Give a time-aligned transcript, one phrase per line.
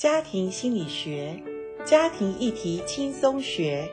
[0.00, 1.38] 家庭心理学，
[1.84, 3.86] 家庭议题轻松学。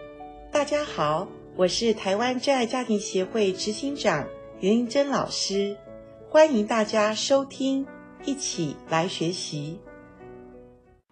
[0.50, 4.26] 大家好，我是台湾真爱家庭协会执行长
[4.62, 5.76] 严玲珍老师，
[6.30, 7.86] 欢迎大家收听，
[8.24, 9.78] 一起来学习。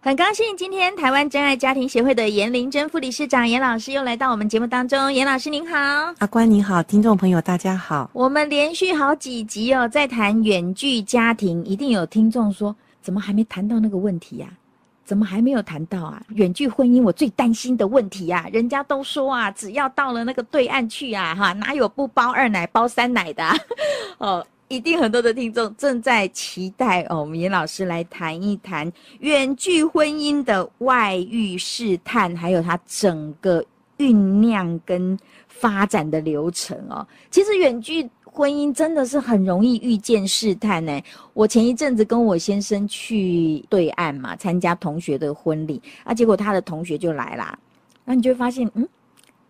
[0.00, 5.12] 很高兴今天台湾真爱家庭协会的严玲珍副理事长严老师又来到我们节目当中。
[5.12, 5.76] 严老师您好，
[6.20, 8.10] 阿关您好，听众朋友大家好。
[8.14, 14.64] 我们连续好几集哦，在谈远距家庭，一定有听众说，怎么还没谈到那个问题呀、啊？
[15.06, 16.20] 怎么还没有谈到啊？
[16.34, 18.46] 远距婚姻我最担心的问题、啊！
[18.52, 23.44] 人家都说啊，只要到了那个对岸去啊，哈，哪有不包二奶包三奶的、
[24.18, 24.46] 哦。
[24.68, 33.64] 一定很多的听众正在期待哦，我们严老师来谈一谈远距婚姻的外遇试探，还有它整个
[33.96, 35.16] 酝酿跟
[35.60, 37.06] 发展的流程哦。
[37.30, 41.00] 其实远距婚姻真的是很容易遇见试探呢。
[41.32, 47.58] 我前一阵子跟我先生去对岸嘛，参加同学的婚礼啊，结果他的同学就来啦，
[48.04, 48.86] 那你就会发现，嗯。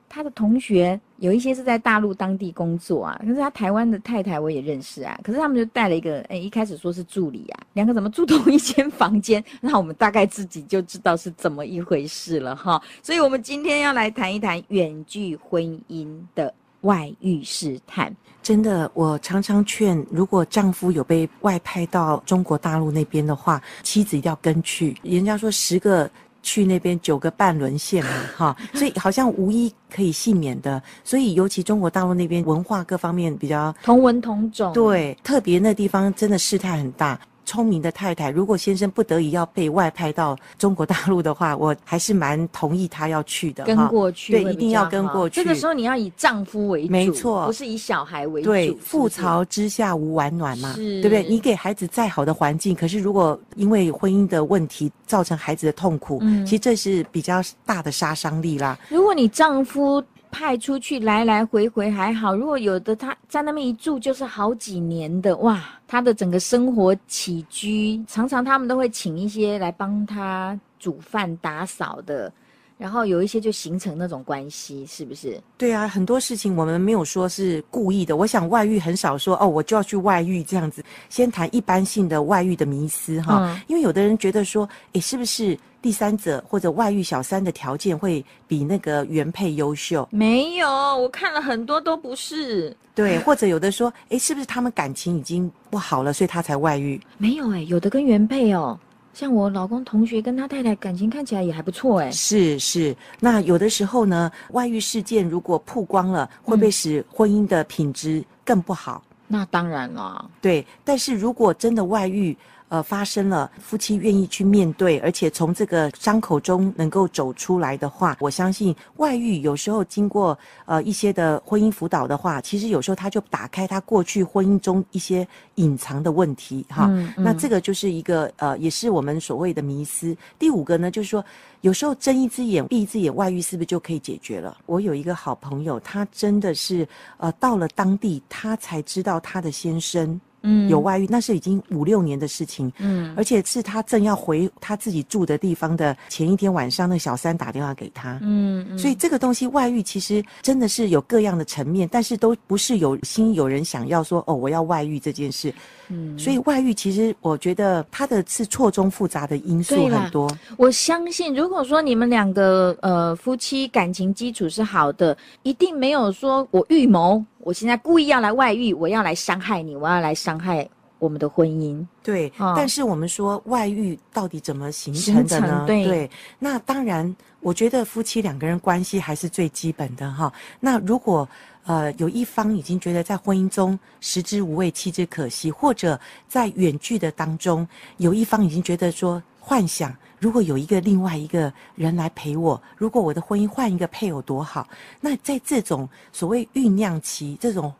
[0.09, 9.43] 他的同学有一些是在大陆当地工作啊，可是他台湾的太太我也认识啊，可是他们就带了一个，诶、欸，一开始说是助理啊，两个怎么住同一间房间？
[9.61, 12.81] 那我们大概自己就知道是怎么一回事了哈。
[13.03, 18.15] 所以我们今天要来谈一谈远距婚姻的外遇试探。
[18.43, 24.97] 真的，我常常劝，如果丈夫有被外派到中国大陆那边的话，妻子一定要跟去。
[25.03, 26.09] 人家说十个。
[26.47, 30.81] 去那边九个半沦陷嘛哈，所以好像无一可以幸免的。
[31.03, 37.19] 所以尤其中国大陆那边文化各方面比较同文同种，对，特别那地方真的事态很大。
[37.47, 43.65] 聪明的太太，如果先生不得已要被外派到中国大陆的话， 我还是蛮同意他要去的。
[43.65, 45.37] 跟过去，对，一定要跟过去。
[45.37, 48.51] 这个时候你要以丈夫为主，没错，不是以小孩为主。
[48.51, 51.25] 对，覆巢之下无完卵嘛，对不对？
[51.29, 58.79] 你给孩子再好的环境，可是如果因为婚姻的问题造成孩子的痛苦，嗯，其实这是比较大的杀伤力啦。
[58.89, 60.03] 如果你丈夫。
[60.37, 72.31] 派出去来来回回还好，如果有的他在那边一住就是好几年的哇，他的整个生活起居常常他们都会请一些来帮他煮饭打扫的。
[72.77, 75.41] 然后有一些就形成那种关系，是不是？
[75.57, 78.15] 对啊，很多事情我们没有说是故意的。
[78.15, 80.85] 我想外遇很少说哦，我就要去外遇这样子。
[81.09, 90.05] 先谈一般性的外遇的迷思哈，嗯、因为有的人觉得说，诶，是不是第三者或者外遇小三的条件会比那个原配优秀？
[90.11, 92.77] 没有，我看了很多都不是。
[92.93, 97.01] 对，或者有的说，诶，是不是他们感情已经不好了，所以他才外遇？
[97.19, 98.77] 没有诶，有的跟原配哦。
[99.15, 109.05] 像我老公同学跟他太太感情看起来也还不错哎，是是，那有的时候呢，外遇事件如果曝光了，会不会使婚姻的品质更不好？
[109.07, 110.67] 嗯，那当然了，对。
[110.85, 112.37] 但是如果真的外遇，
[112.69, 126.87] 呃，发生了，夫妻愿意去面对，而且从这个伤口中能够走出来的话，我相信外遇有时候经过呃一些的婚姻辅导的话，其实有时候他就打开他过去婚姻中一些隐藏的问题哈。
[126.91, 130.17] 嗯嗯、那这个就是一个呃，也是我们所谓的迷思。
[130.37, 131.25] 第五个呢，就是说
[131.61, 134.57] 有时候睁一只眼闭一只眼，外遇是不是就可以解决了？
[134.67, 136.87] 我有一个好朋友，他真的是
[137.19, 140.21] 呃到了当地，他才知道他的先生。
[140.47, 142.73] 嗯，有外遇，那是已经五六年的事情。
[142.79, 148.19] 嗯，而且是他正要回他自己住的地方的前一天晚上，那小三打电话给他。
[148.23, 155.53] 嗯，嗯，所以这个东西外遇其实真的是有各样的层面，但是都不是有心有人想要说哦，我要外遇这件事。
[155.89, 160.31] 嗯，所以外遇其实我觉得他的是错综复杂的因素很多。
[160.57, 167.25] 我相信，如果说你们两个呃夫妻感情基础是好的，一定没有说我预谋。
[167.47, 170.69] 我现在故意要来外遇，我要来伤害你，我要来伤害
[170.99, 171.87] 我们的婚姻。
[172.03, 175.63] 对，哦、但是我们说外遇到底怎么形成的呢？
[175.65, 176.11] 对，对，
[176.41, 180.33] 那当然，我觉得夫妻两个人关系还是最基本的哈。
[180.59, 181.29] 那如果
[181.67, 185.97] 呃有一方已经觉得在婚姻中食之无味，弃之可惜，或者
[186.27, 187.65] 在远距的当中
[187.99, 189.95] 有一方已经觉得说幻想。
[190.19, 194.67] 如果有一个另外一个人来陪我，如果我的婚姻换一个配偶多好？
[195.01, 197.73] 那在这种所谓酝酿期，这种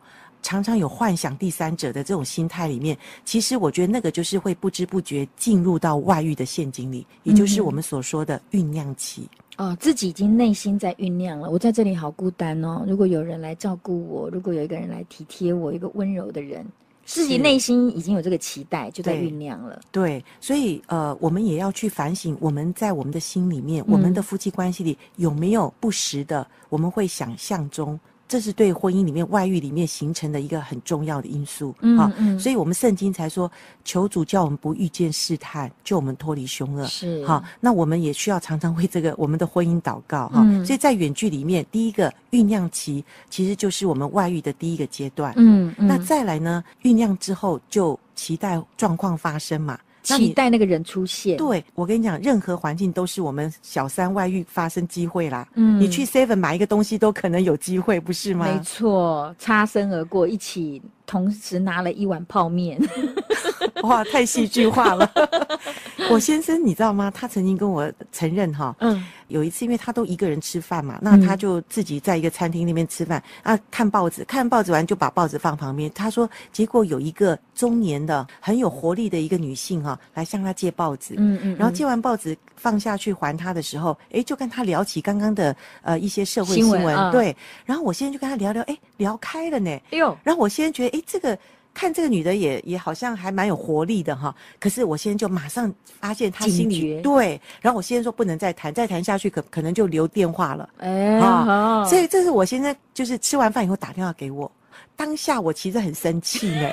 [0.43, 9.27] 常常有幻想第三者的这种心态里面，其实我觉得那个就是会不知不觉进入到外遇的陷阱里，也就是我们所说的酝酿期。
[9.57, 11.49] 哦，自己已经内心在酝酿了。
[11.49, 16.63] 我在这里好孤单哦，如果有人来照顾我，如果有一个人来体贴我，一个温柔的人。
[17.07, 19.79] 自己内心已经有这个期待，就在酝酿了。
[19.91, 31.73] 对，所以呃，我们也要去反省，我们在我们的心里面，嗯、我们的夫妻关系里有没有不时的，我们会想象中这是对婚姻里面外遇里面形成的一个很重要的因素。
[31.81, 33.49] 嗯嗯，所以我们圣经才说，
[33.85, 36.85] 求主叫我们不遇见试探，救我们脱离凶恶。
[36.87, 40.45] 是，好，那我们也需要常常为这个我们的婚姻祷告哈。
[40.65, 45.33] 所以在远距里面，第一个酝酿期其实就是我们外遇的第一个阶段。
[45.37, 49.79] 嗯嗯，那再来呢，酝酿之后就期待状况发生嘛。
[50.15, 51.37] 期待那个人出现。
[51.37, 55.47] 对，我跟你讲，任何环境都是我们小三外遇发生机会啦。
[55.55, 58.45] 嗯，你去 Seven 买一个东西都可能有机会，不是吗？
[58.45, 62.79] 没错，擦身而过，一起同时拿了一碗泡面。
[63.81, 65.09] 哇，太戏剧化了！
[66.09, 67.11] 我先生，你知道吗？
[67.13, 75.91] 他曾经跟我承认哈，嗯，有一次，因为他都一个人吃饭嘛，那他就自己在一个餐厅那边吃饭，啊，看报纸，看报纸完就把报纸放旁边。
[75.93, 91.37] 他说，结果有一个中年的很有活力的一个女性哈，来向他借报纸，嗯嗯，然后借完报纸放下去还他的时候，哎，就跟他聊起刚刚的呃一些社会新闻，对，然后我先生就跟他聊聊，哎，聊开了呢，哎呦，然后我先生觉得，哎，这个。
[91.73, 104.51] 看这个女的也也好像还蛮有活力的哈，可是我现在就马上发现她心里对，然后我先生说不能再谈，再谈下去可可能就留电话了，哎，好，所以这是我现在就是吃完饭以后打电话给我，
[104.95, 106.67] 当下我其实很生气呢。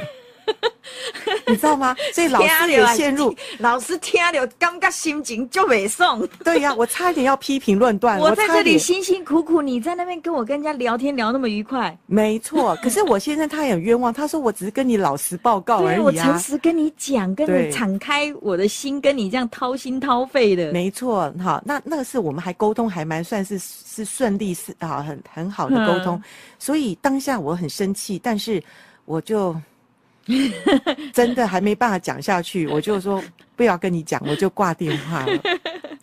[1.46, 1.94] 你知道吗？
[2.12, 6.26] 所以老师也陷入，老师听了，感觉心情就没送。
[6.44, 8.19] 对呀、啊，我差一点要批评论断。
[8.19, 11.96] 我在这里辛辛苦苦，你在那边跟我跟人家聊天聊那么愉快。
[12.06, 16.02] 没错， 可是我先生他也很冤枉，他说我只是跟你老实报告而已啊。
[16.02, 20.73] 我诚实跟你讲，跟你敞开我的心，跟你这样掏心掏肺的。
[20.73, 26.23] 没错，好，那那个是我们还沟通还蛮算是是顺利是啊，很很好的沟通。
[26.58, 28.62] 所以当下我很生气，但是
[29.05, 29.55] 我就。
[31.12, 33.22] 真的还没办法讲下去， 我就说
[33.56, 35.40] 不要跟你讲，我就挂电话了。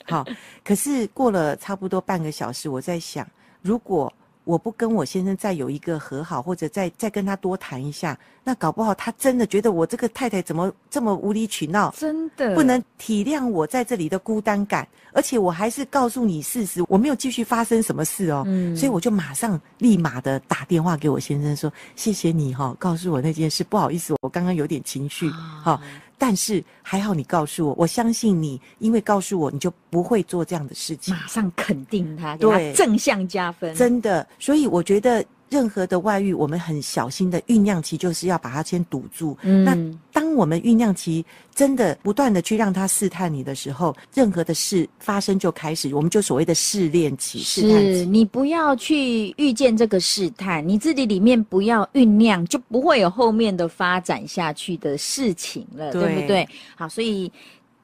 [0.06, 0.25] 好，
[0.63, 3.27] 可是过了差不多半个小时，我在想，
[3.62, 4.12] 如果。
[4.44, 12.56] 我不跟我先生再有一个和好，或者再再跟他多谈一下，那搞不好他真的觉得我这个太太怎么这么无理取闹，真的。
[12.56, 25.30] 不能体谅我在这里的孤单感，而且我还是告诉你事实，我没有继续发生什么事哦，嗯，所以我就马上立马的打电话给我先生说，谢谢你哈，告诉我那件事，不好意思，我刚刚有点情绪，
[25.64, 25.80] 好。
[26.21, 31.15] 但是还好，你告诉我，我相信你，因为告诉我，你就不会做这样的事情。
[31.15, 34.27] 马上肯定他，对，正向加分，真的。
[34.38, 35.25] 所以我觉得。
[35.51, 39.38] 任何的外遇，我们很小心的酝酿期，就是要把它先堵住。
[39.42, 39.77] 嗯，那
[40.13, 47.39] 当我们酝酿期真的不断的去让他试探你的时候，任何的事发生就开始，我们就所谓的试炼期。
[47.39, 48.00] 试探期。
[48.00, 56.47] 是你不要去遇见这个试探，你自己里面不要酝酿，就不会有后面的发展下去的事情了，对，对不对？
[56.75, 57.30] 好，所以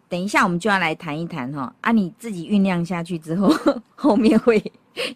[0.08, 3.54] 等一下我们就要来谈一谈哈，啊，你自己酝酿下去之后，
[3.94, 4.64] 后面会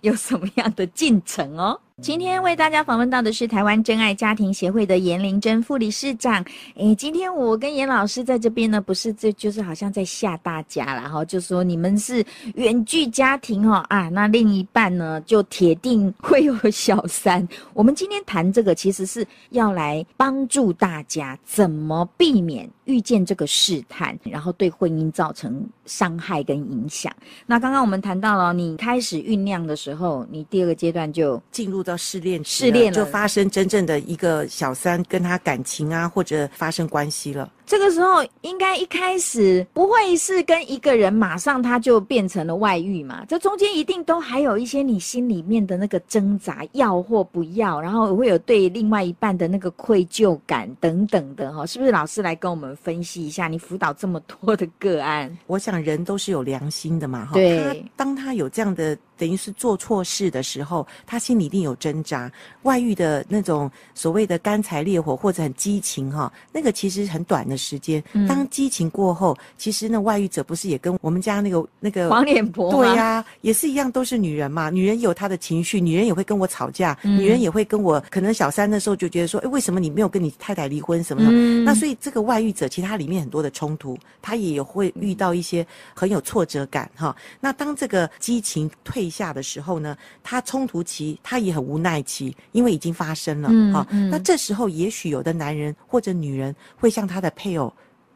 [0.02, 1.80] 有什么样的进程哦？
[2.00, 6.44] 今天为大家访问到的是台湾真爱家庭协会的严玲珍副理事长。
[6.76, 17.48] 诶，今天我跟严老师在这边呢，不是这就是好像在吓大家啦哈，就说你们是远距家庭哦啊，那另一半呢就铁定会有小三。
[17.74, 27.14] 我们今天谈这个，其实是要来帮助大家怎么避免遇见这个试探，然后对婚姻造成伤害跟影响。
[27.46, 31.92] 那刚刚我们谈到了，你开始酝酿的时候，你第二个阶段就进入到。
[31.92, 37.52] 到试炼期，试炼就发生真正的一个小三跟他感情啊，或者发生关系了。
[37.72, 43.24] 这个时候应该一开始不会是跟一个人马上他就变成了外遇嘛？
[43.30, 51.92] 这中间一定都还有一些你心里面的那个挣扎，要或不要，然后会有对另外一半的那个愧疚感等等的哈，是不是？
[51.94, 57.32] 老师来跟我们分析一下，你辅导这么多的个案，我想人都是有良心的嘛，哈。
[57.36, 62.30] 对，当他有这样的等于是做错事的时候，他心里一定有挣扎。
[62.64, 67.61] 外遇的那种所谓的干柴烈火或者很激情哈，那个其实很短的。
[67.62, 74.70] 时间，当激情过后，嗯、其实那外遇者不是也跟我们家那个那个黄脸婆对呀、啊，也是一样，都是女人嘛。
[74.70, 81.30] 女人有她的情绪，女人也会跟我吵架，嗯、女人也会跟我可能小三的时候就觉得说，哎，为什么你没有跟你太太离婚什么的？
[81.32, 87.16] 嗯、那所以这个外遇者其实他里面很多的冲突，他也会遇到一些很有挫折感哈。
[87.40, 93.86] 那当这个激情退下的时候呢，他冲突期他也很无奈期，因为已经发生了哈。
[93.92, 97.74] 嗯嗯、那这时候也许有的男人或者女人会向他的配偶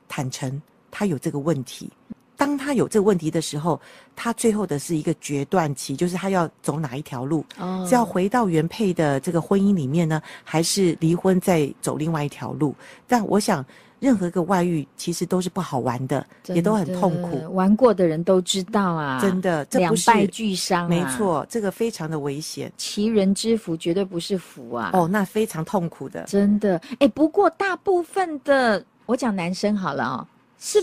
[0.08, 1.90] 坦诚，他有这个问题。
[2.38, 3.80] 当他有这个问题的时候，
[4.16, 7.44] 他最后的是一个决断期，就是他要走哪一条路，
[7.88, 12.76] 是要回到原配的这个婚姻里面呢，还是离婚再走另外一条路？
[13.08, 13.66] 但我想。
[14.02, 17.56] 任何一个外遇其实都是不好玩的，的也都很痛苦。
[17.56, 20.88] 玩过的人都知道啊，真的，这不是两败俱伤啊。
[20.90, 22.72] 没错，这个非常的危险。
[22.78, 24.92] 其人之福绝对不是福啊！
[24.94, 26.80] 哦，那非常痛苦的，真的。
[27.00, 30.28] 哎，不过大部分的，我讲男生好了哦，
[30.60, 30.80] 是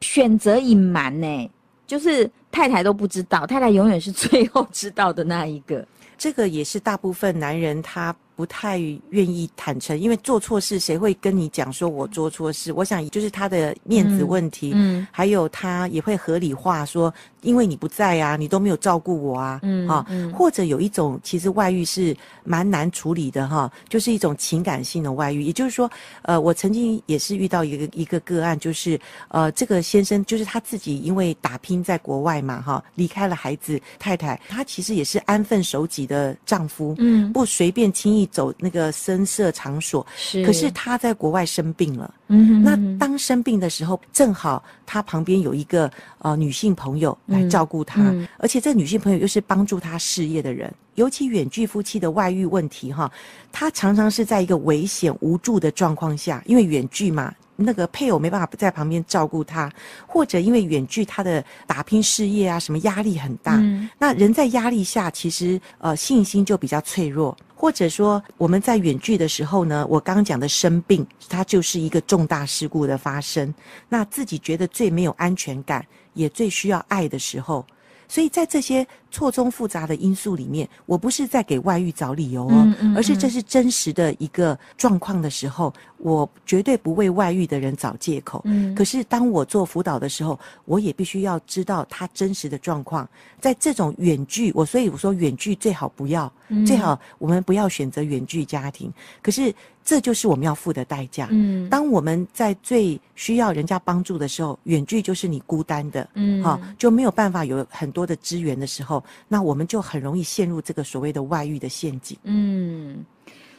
[0.00, 1.50] 选择隐瞒呢，
[1.86, 5.86] 就是太太都不知道，太太永远是最后知道的那一个。
[6.16, 8.14] 这个也是大部分男人他。
[8.36, 8.78] 不太
[9.10, 12.72] 愿意坦诚，因为做错事，谁会跟你讲说我做错事？
[12.72, 17.12] 我想就是他的面子问题，嗯，嗯，还有他也会合理化说，
[17.42, 25.88] 因为你不在啊，你都没有照顾我啊，嗯，啊，嗯，或者有一种其实外遇是蛮难处理的哈，就是一种情感性的外遇，也就是说，
[26.22, 28.98] 呃，我曾经也是遇到一个一个个案，就是
[29.28, 38.23] 呃，这个先生就是他自己因为打拼在国外嘛，哈，离开了孩子太太，他其实也是安分守己的丈夫，嗯，不随便轻易。
[38.26, 40.44] 走那个深色场所，是。
[40.44, 50.72] 可是他在国外生病了，嗯哼哼，那当生病的时候，正好他旁边有一个呃女性朋友来照顾他，嗯嗯，而且这女性朋友又是帮助他事业的人。
[50.94, 53.10] 尤其远距夫妻的外遇问题，哈，
[53.50, 57.34] 他常常是在一个危险无助的状况下，因为远距嘛。
[57.56, 59.70] 那个配偶没办法在旁边照顾他，
[60.08, 63.54] 或者因为远距他的打拼事业啊，什么压力很大。
[63.58, 67.36] 嗯、那人在压力下，其实呃信心就比较脆弱。
[67.54, 73.52] 或者说我们在远距的时候呢，我刚刚讲的生病，它就是一个重大事故的发生。
[73.88, 77.64] 那自己觉得最没有安全感，也最需要爱的时候。
[78.06, 88.42] 所以在这些错综复杂的因素里面，我不是在给外遇找理由哦，嗯嗯嗯，而是这是真实的一个状况的时候，我绝对不为外遇的人找借口。
[88.44, 93.08] 嗯，可是当我做辅导的时候，我也必须要知道他真实的状况。
[93.40, 98.92] 在这种远距，我所以我说远距最好不要，嗯、最好我们不要选择远距家庭。
[99.22, 99.54] 可是。
[99.86, 101.28] 这就是我们要付的代价。
[101.30, 112.16] 嗯，当我们在最需要人家帮助的时候，远距就是你孤单的，嗯，好，就没有办法有很多的资源的时候，那我们就很容易陷入这个所谓的外遇的陷阱。
[112.24, 113.04] 嗯，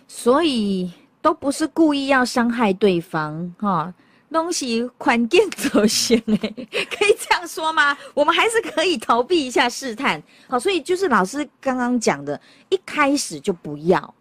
[0.07, 3.93] 所以都不是故意要伤害对方，哈，
[4.31, 7.97] 东西宽见走行，哎，可以这样说吗？
[8.13, 14.13] 我们还是可以逃避一下试探，好，所以就是老师刚刚讲的，一开始就不要。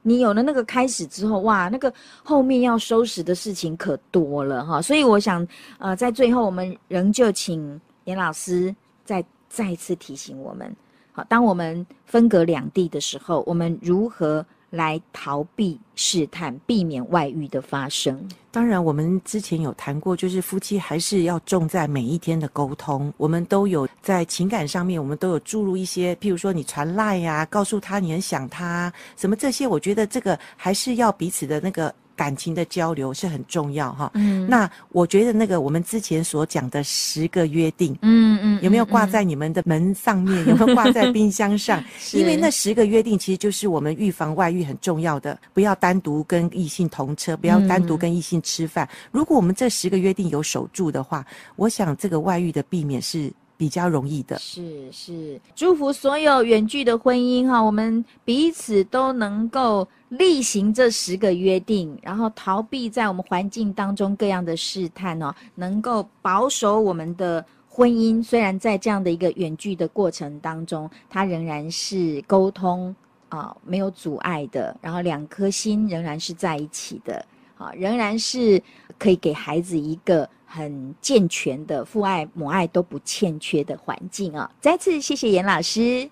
[0.00, 1.92] 你有了那个开始之后，哇，那个
[2.22, 5.46] 后面要收拾的事情可多了哈，所以我想，
[5.78, 10.74] 呃，在最后我们仍旧请严老师再再次提醒我们，
[11.12, 18.28] 好，当我们分隔两地的时候，我们如何来逃避试探，避免外遇的发生。
[18.50, 23.12] 当然，我们之前有谈过，就是夫妻还是要重在每一天的沟通。
[23.16, 31.94] 我们都有在情感上面，我们都有注入一些，譬如说你传赖呀，告诉他你很想他，什么这些，我觉得这个还是要彼此的那个。
[32.18, 34.10] 感情的交流是很重要哈。
[34.14, 40.44] 嗯，那我觉得那个我们之前所讲的十个约定，嗯嗯，有没有挂在你们的门上面？
[40.48, 41.82] 有没有挂在冰箱上？
[42.12, 45.38] 因为那十个约定其实就是我们预防外遇很重要的。
[45.54, 48.88] 不要单独跟异性同车，不要单独跟异性吃饭。
[49.12, 54.38] 如果我们这十个约定有守住的话，我想这个外遇的避免是比较容易的。
[54.38, 59.86] 是是，祝福所有远距的婚姻哈，我们彼此都能够。
[60.08, 68.24] 例行这十个约定，然后逃避在我们环境当中各样的试探哦，能够保守我们的婚姻。
[68.24, 72.96] 虽然在这样的一个远距的过程当中，它仍然是沟通
[73.28, 77.22] 啊，没有阻碍的，然后两颗心仍然是在一起的，
[77.58, 78.58] 啊，仍然是
[78.98, 84.50] 可以给孩子一个很健全的父爱母爱都不欠缺的环境啊。
[84.60, 86.10] 再次谢谢严老师。